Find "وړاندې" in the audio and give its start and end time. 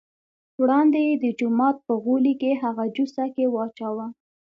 0.61-0.99